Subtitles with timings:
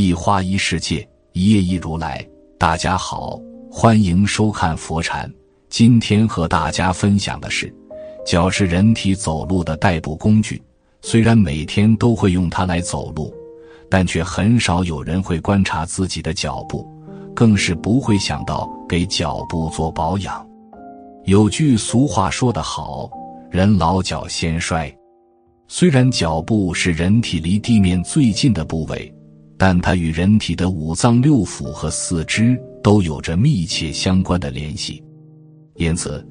[0.00, 2.26] 一花一世界，一叶一如来。
[2.58, 3.38] 大家好，
[3.70, 5.30] 欢迎收看佛禅。
[5.68, 7.70] 今天和大家分享的是，
[8.24, 10.60] 脚是人体走路的代步工具。
[11.02, 13.30] 虽然每天都会用它来走路，
[13.90, 16.88] 但却很少有人会观察自己的脚步，
[17.34, 20.48] 更是不会想到给脚部做保养。
[21.24, 23.10] 有句俗话说得好
[23.52, 24.90] ：“人老脚先衰。”
[25.68, 29.12] 虽然脚部是人体离地面最近的部位，
[29.60, 35.04] 但它与人体的五脏六腑和四肢都有着密切相关的联系。
[35.74, 36.26] 因此，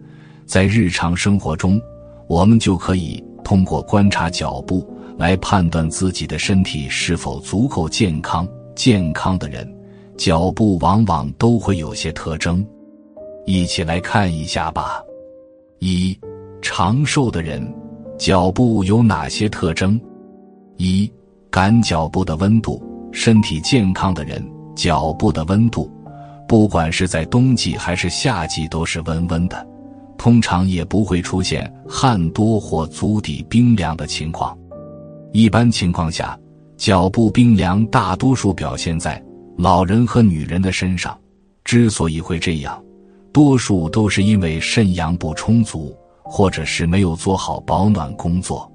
[0.48, 1.80] 在日常生活中，
[2.28, 4.84] 我们就可以通过观察脚部
[5.16, 8.48] 来判断自己的身体是否足够健康。
[8.74, 9.72] 健康的人，
[10.18, 12.66] 脚部往往都会有些特征，
[13.46, 15.04] 一起来看一下吧。
[15.78, 16.18] 一，
[16.64, 17.62] 长寿的人。
[18.18, 20.02] 脚部有哪些特征？
[20.78, 21.08] 一
[21.52, 24.44] 感脚部的温度，身体健康的人
[24.76, 25.92] 脚部的温度，
[26.48, 29.68] 不管是在冬季还是夏季都是温温的，
[30.18, 34.58] 通常也不会出现汗多或足底冰凉的情况。
[35.32, 36.38] 一般情况下，
[36.78, 39.22] 脚部冰凉大多数表现在
[39.58, 41.18] 老人和女人的身上。
[41.64, 42.84] 之所以会这样，
[43.32, 45.96] 多数都是因为肾阳不充足。
[46.32, 48.72] 或者是没有做好保暖工作，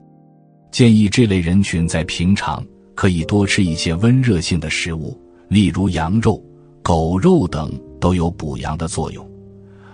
[0.72, 2.60] 建议这类人群在平常
[2.94, 6.42] 可以多吃一些温热性的食物，例如羊肉、
[6.82, 9.28] 狗肉等都有补阳的作用，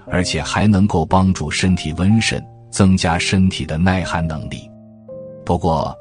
[0.07, 4.71] 而且还能够帮助身体温肾，增加身体的耐寒能力。
[5.45, 5.95] 不过，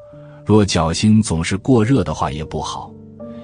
[0.44, 2.92] 若脚心总是过热的话也不好，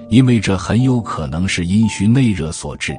[0.09, 2.95] 因为这很有可能是阴虚内热所致。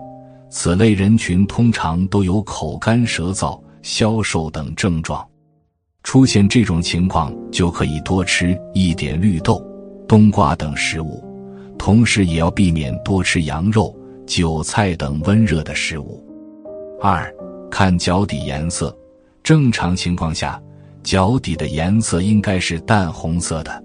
[0.50, 3.58] 此类人群通常都有口干舌燥。
[3.80, 5.26] 消瘦等症状，
[6.02, 9.64] 出现这种情况就可以多吃一点绿豆、
[10.08, 11.22] 冬瓜等食物，
[11.76, 13.94] 同时也要避免多吃羊肉、
[14.26, 16.24] 韭菜等温热的食物。
[16.98, 17.30] 二，
[17.70, 18.96] 看脚底颜色，
[19.42, 20.58] 正常情况下，
[21.02, 23.84] 脚底的颜色应该是淡红色的，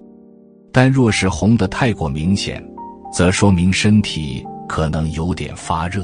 [0.72, 2.66] 但若是红的太过明显，
[3.12, 6.02] 则说明身体可能有点发热；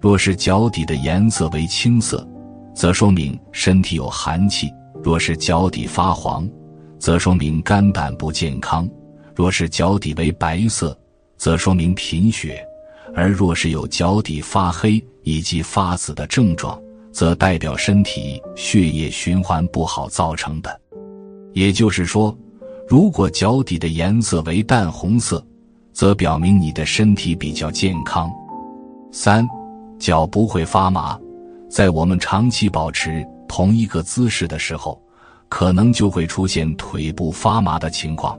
[0.00, 2.24] 若是脚底的颜色为青色，
[2.72, 4.68] 则说明身体有寒气；
[5.02, 6.48] 若是脚底发黄，
[7.00, 8.86] 则说明肝胆不健康；
[9.36, 10.98] 若是脚底为白色，
[11.36, 12.54] 则说明贫血；
[13.14, 16.80] 而若是有脚底发黑以及发紫的症状，
[17.12, 20.80] 则代表身体血液循环不好造成的。
[21.52, 22.34] 也就是说，
[22.88, 25.44] 如果脚底的颜色为淡红色，
[25.92, 28.30] 则表明你的身体比较健康。
[29.12, 29.46] 三，
[29.98, 31.18] 脚不会发麻。
[31.68, 34.98] 在我们长期保持同一个姿势的时候，
[35.50, 38.38] 可能就会出现腿部发麻的情况，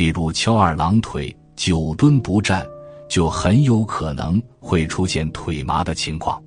[0.00, 2.66] 比如翘二郎腿、久蹲不站，
[3.06, 6.42] 就很有可能会出现腿麻的情况。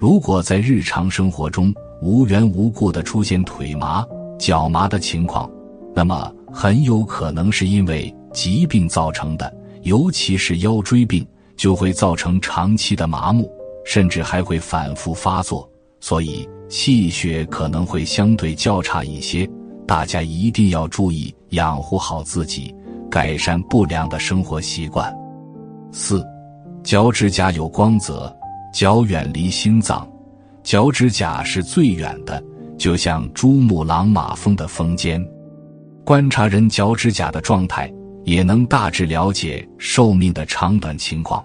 [0.00, 4.04] 如果在日常生活中无缘无故的出现腿麻、
[4.36, 5.48] 脚麻的情况，
[5.94, 11.24] 那么很有可能是因为疾病造成的，尤其是腰椎病，
[11.56, 13.48] 就会造成长期的麻木。
[13.84, 19.48] 甚至还会反复发作，所以气血可能会相对较差一些。
[19.86, 22.74] 大家一定要注意养护好自己，
[23.10, 25.14] 改善不良的生活习惯。
[25.90, 26.24] 四，
[26.82, 28.34] 脚趾甲有光泽，
[28.72, 30.08] 脚远离心脏，
[30.62, 32.42] 脚趾甲是最远的，
[32.78, 35.22] 就像珠穆朗玛峰的峰尖。
[36.04, 37.92] 观察人脚趾甲的状态，
[38.24, 41.44] 也能大致了解寿命的长短情况。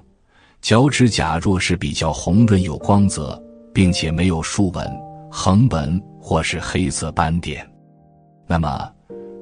[0.62, 3.42] 脚趾甲若是比较红润有光泽，
[3.74, 4.90] 并且没有竖纹、
[5.30, 7.68] 横纹或是黑色斑点，
[8.48, 8.90] 那么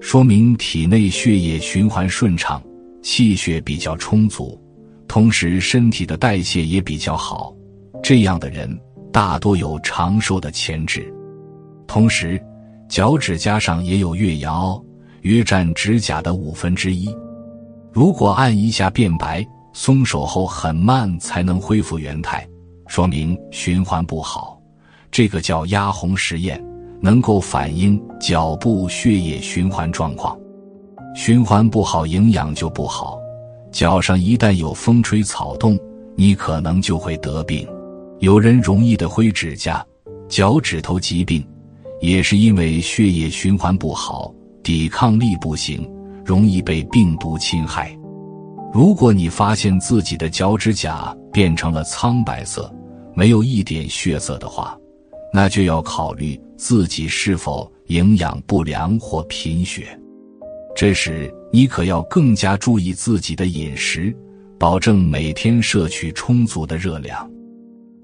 [0.01, 2.61] 说明体内血液循环顺畅，
[3.01, 4.59] 气血比较充足，
[5.07, 7.53] 同时身体的代谢也比较好。
[8.03, 8.79] 这样的人
[9.11, 11.13] 大多有长寿的潜质。
[11.87, 12.41] 同时，
[12.89, 14.83] 脚趾甲上也有月牙凹，
[15.21, 17.07] 约占指甲的五分之一。
[17.91, 19.45] 如果按一下变白。
[19.77, 22.47] 松手后很慢才能恢复原态，
[22.87, 24.57] 说明循环不好。
[25.11, 26.63] 这个叫压红实验，
[27.05, 30.35] 能够反映脚部血液循环状况。
[31.13, 33.19] 循环不好，营养就不好。
[33.71, 35.77] 脚上一旦有风吹草动，
[36.15, 37.67] 你可能就会得病。
[38.21, 39.85] 有人容易的灰指甲、
[40.27, 41.47] 脚趾头疾病，
[42.01, 45.87] 也是因为血液循环不好，抵抗力不行，
[46.25, 47.95] 容易被病毒侵害。
[48.73, 52.73] 如果你发现自己的脚趾甲变成了苍白色，
[53.13, 54.75] 没有一点血色的话，
[55.31, 59.87] 那就要考虑自己是否营养不良或贫血。
[60.75, 64.15] 这时你可要更加注意自己的饮食，
[64.59, 67.29] 保证每天摄取充足的热量。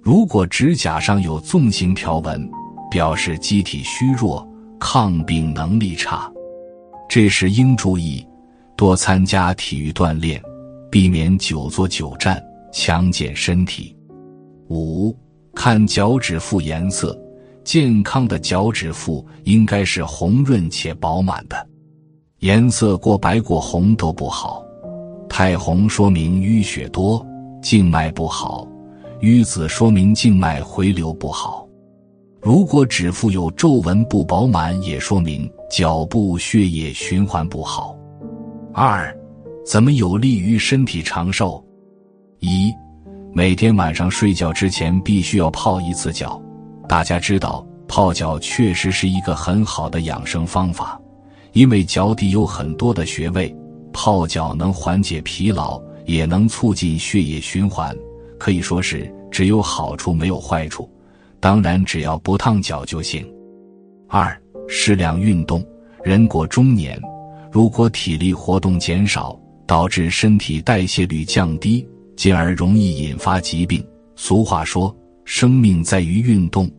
[0.02, 2.50] 如果指甲上有纵形条纹，
[2.90, 4.48] 表示机体虚弱、
[4.80, 6.32] 抗病能力差，
[7.08, 8.26] 这时应注意
[8.76, 10.42] 多参加体育锻炼，
[10.90, 13.96] 避免久坐久站，强健身体。
[14.70, 15.16] 五、
[15.54, 17.18] 看脚趾腹颜色，
[17.72, 21.66] 健康的脚趾腹应该是红润且饱满的，
[22.40, 24.62] 颜色过白过红都不好。
[25.30, 27.26] 太红说明淤血多，
[27.62, 28.68] 静脉不好；
[29.22, 31.66] 淤紫说明静脉回流不好。
[32.42, 37.98] 如果指腹有皱纹不饱满，也说明脚部血液循环不好。
[38.74, 39.18] 二，
[39.66, 41.64] 怎么有利于身体长寿？
[42.42, 42.70] 一，
[43.34, 46.38] 每天晚上睡觉之前必须要泡一次脚。
[46.92, 51.00] 大家知道，泡脚确实是一个很好的养生方法，
[51.54, 53.56] 因为脚底有很多的穴位，
[53.94, 57.96] 泡脚能缓解疲劳，也能促进血液循环，
[58.38, 60.92] 可以说是只有好处没有坏处。
[61.40, 63.26] 当然，只要不烫脚就行。
[64.10, 65.66] 二、适量运动。
[66.04, 67.02] 人过中年，
[67.50, 73.82] 如果体力活动减少，导致身体代谢率降低，进而容易引发疾病。
[74.18, 74.94] 俗话说
[75.24, 76.70] ：“生命在于运动。”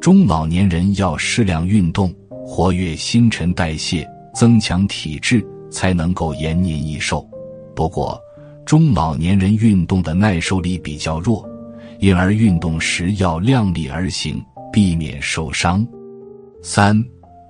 [0.00, 7.28] 中老年人要适量运动，活跃新陈代谢，增强体质，才能够延年益寿。
[7.74, 8.18] 不过，
[8.64, 11.46] 中老年人运动的耐受力比较弱。
[11.98, 14.40] 因而运动时要量力而行，
[14.72, 15.84] 避免受伤。
[16.62, 17.04] 三、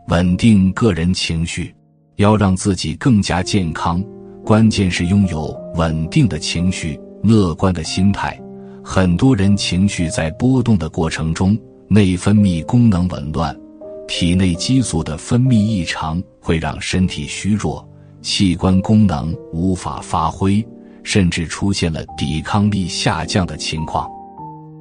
[0.06, 1.74] 稳定个人情绪，
[2.16, 4.02] 要让自己更加健康，
[4.42, 8.40] 关键是拥有稳定的情绪、乐观的心态。
[8.82, 11.54] 很多人情绪在波动的过程中，
[11.90, 13.58] 内分泌功能紊乱，
[14.06, 17.86] 体内激素的分泌异常，会让身体虚弱，
[18.20, 20.62] 器官功能无法发挥，
[21.02, 24.06] 甚至出现了抵抗力下降的情况。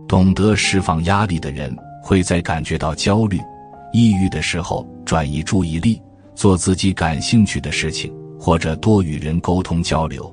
[0.05, 1.73] 懂得释放压力的人，
[2.03, 3.39] 会在感觉到焦虑、
[3.93, 6.01] 抑郁的时候转移注意力，
[6.35, 10.29] 做自己感兴趣的事情，或者多与人沟通交流。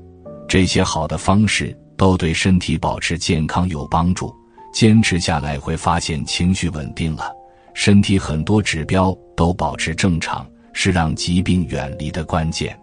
[0.48, 4.34] 这些好的方式都对身体保持健康有帮助。
[4.74, 7.32] 坚持下来，会发现情绪稳定了，
[7.74, 12.76] 身体很多指标都保持正常，是让疾病远离的关键。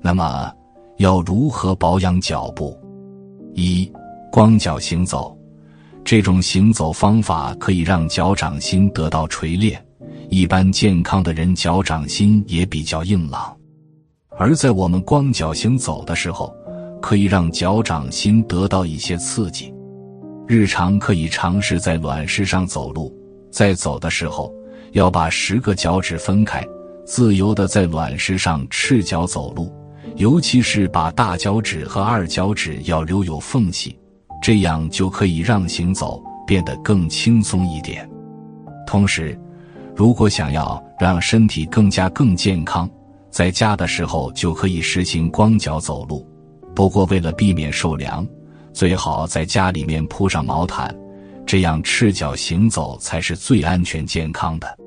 [0.00, 0.50] 那么，
[0.96, 2.74] 要如何保养脚部？
[3.54, 3.92] 一、
[4.32, 5.36] 光脚行走。
[6.02, 9.78] 这种行走方法可以让脚掌心得到锤炼，
[10.30, 13.54] 一般健康的人脚掌心也比较硬朗，
[14.38, 16.50] 而在我们光脚行走的时候，
[17.02, 19.70] 可以让脚掌心得到一些刺激。
[20.50, 23.16] 日常可以尝试在卵石上走路，
[23.52, 24.52] 在走的时候
[24.90, 26.66] 要把十个脚趾分开，
[27.06, 29.72] 自由的在卵石上赤脚走路，
[30.16, 33.96] 尤其是把大脚趾和二脚趾要留有缝隙。
[34.42, 38.10] 这样就可以让行走变得更轻松一点。
[38.88, 39.38] 同时，
[39.94, 42.90] 如果想要让身体更加更健康，
[43.30, 46.28] 在家的时候就可以实行光脚走路。
[46.74, 48.26] 不过，为了避免受凉，
[48.72, 50.94] 最好在家里面铺上毛毯，
[51.46, 54.78] 这样赤脚行走才是最安全健康的。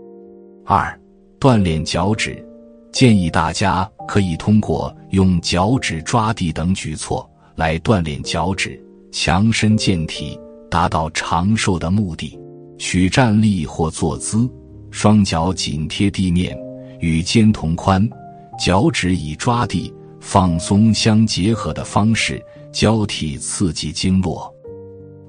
[0.65, 0.99] 二、
[1.39, 2.43] 锻炼脚趾，
[2.91, 8.81] 建议大家可以通过用脚趾抓地等举措来锻炼脚趾。
[9.11, 10.39] 强身健体，
[10.71, 12.39] 达到长寿的目的。
[12.79, 14.49] 取站立或坐姿，
[14.89, 16.57] 双脚紧贴地面，
[16.99, 18.09] 与肩同宽，
[18.57, 22.43] 脚趾以抓地、放松相结合的方式
[22.73, 24.53] 交替刺激经络。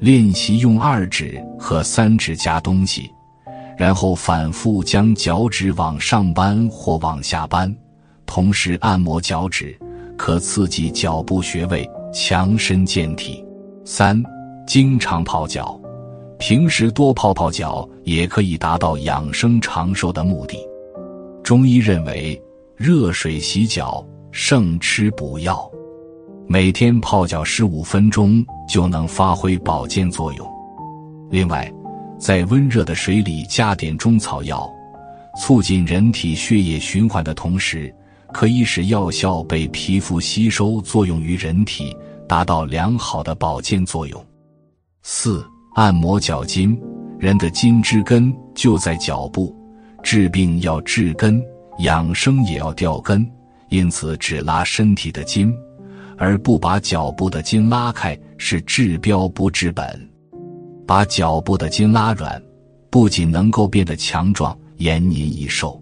[0.00, 3.08] 练习用二指和三指夹东西，
[3.78, 7.74] 然后反复将脚趾往上扳或往下扳，
[8.26, 9.78] 同时按摩脚趾，
[10.16, 13.42] 可刺激脚部穴位，强身健体。
[13.84, 14.20] 三，
[14.66, 15.80] 经常泡脚，
[16.38, 20.58] 平时多泡泡脚也可以达到养生长寿的目的。
[21.42, 22.38] 中医认为，
[22.76, 25.70] 热水洗脚胜吃补药，
[26.46, 30.48] 每天泡脚十五分钟就能发挥保健作用。
[31.30, 31.72] 另外，
[32.18, 34.70] 在温热的水里加点中草药，
[35.38, 37.94] 促进人体血液循环的同时，
[38.32, 41.96] 可以使药效被皮肤吸收，作用于人体。
[42.26, 44.26] 达到良好的保健作用。
[45.02, 46.74] 四、按摩脚筋。
[47.18, 49.54] 人的筋之根就在脚部，
[50.02, 51.42] 治病要治根，
[51.80, 53.30] 养生也要掉根。
[53.68, 55.54] 因此，只拉身体的筋，
[56.16, 60.10] 而不把脚部的筋拉开，是治标不治本。
[60.86, 62.42] 把脚部的筋拉软，
[62.90, 65.80] 不仅能够变得强壮、延年益寿，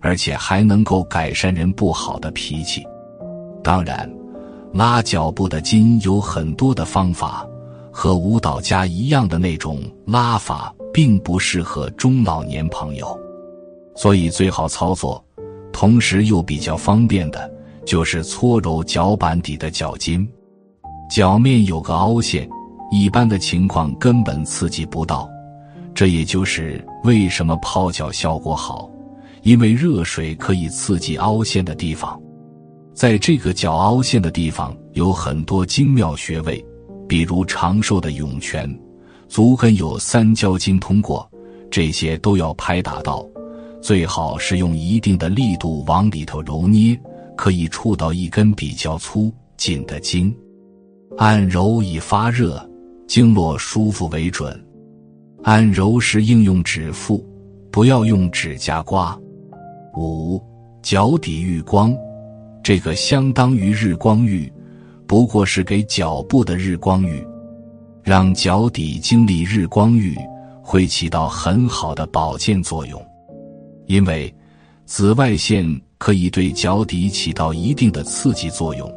[0.00, 2.84] 而且还能够改善人不好的脾气。
[3.62, 4.10] 当然。
[4.74, 7.46] 拉脚部的筋有很多的方法，
[7.90, 13.06] 和舞蹈家一样的那种拉法，并不适合中老年朋友，
[13.94, 15.22] 所以最好操作，
[15.74, 17.52] 同时又比较方便的，
[17.84, 20.28] 就是搓揉脚板底的脚筋。
[21.10, 22.48] 脚面有个凹陷，
[22.90, 25.28] 一般的情况根本刺激不到，
[25.94, 28.88] 这也就是为什么泡脚效果好，
[29.42, 32.18] 因为热水可以刺激凹陷的地方。
[32.94, 36.64] 在这个脚凹陷的地方有很多精妙穴位，
[37.08, 38.68] 比如长寿的涌泉，
[39.28, 41.28] 足跟有三焦经通过，
[41.70, 43.26] 这些都要拍打到，
[43.80, 46.98] 最好是用一定的力度往里头揉捏，
[47.36, 50.34] 可以触到一根比较粗紧的筋，
[51.18, 52.64] 按揉以发热、
[53.06, 54.58] 经络舒服为准。
[55.42, 57.26] 按揉时应用指腹，
[57.70, 59.18] 不要用指甲刮。
[59.96, 60.40] 五
[60.82, 61.94] 脚底浴光。
[62.62, 64.50] 这个相当于日光浴，
[65.04, 67.26] 不过是给脚部的日光浴，
[68.04, 70.16] 让脚底经历日光浴
[70.62, 73.04] 会起到很好的保健作用，
[73.86, 74.32] 因为
[74.86, 75.68] 紫外线
[76.02, 78.92] 可以对脚底起到一定的刺激作用，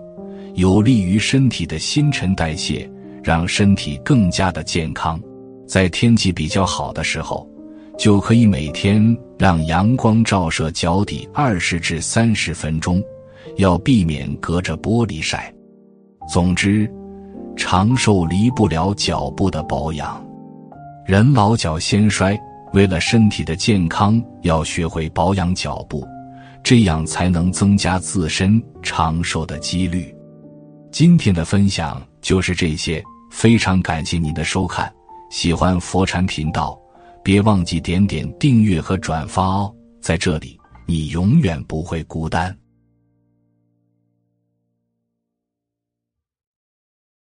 [0.55, 2.89] 有利于身体的新陈代谢，
[3.23, 5.21] 让身体更加的健康。
[5.67, 7.47] 在天气比较好的时候，
[7.95, 12.99] 就可以每天让阳光照射脚底二十至三十分钟。
[13.57, 15.53] 要避免隔着玻璃晒。
[16.27, 16.91] 总之，
[17.55, 20.25] 长寿离不了脚部的保养。
[21.05, 22.35] 人老脚先衰，
[22.73, 26.03] 为了身体的健康，要学会保养脚部，
[26.65, 30.11] 这样才能增加自身长寿的几率。
[30.91, 34.91] 今天的分享就是这些，非常感谢您的收看。
[35.29, 36.75] 喜欢佛禅频道，
[37.23, 39.71] 别忘记点点订阅和转发哦。
[40.01, 42.57] 在这里，你永远不会孤单。